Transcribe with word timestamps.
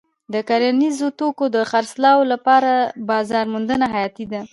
د 0.33 0.35
کرنیزو 0.47 1.07
توکو 1.19 1.45
د 1.55 1.57
خرڅلاو 1.71 2.19
لپاره 2.31 2.71
بازار 3.09 3.45
موندنه 3.53 3.85
حیاتي 3.93 4.25
ده. 4.31 4.41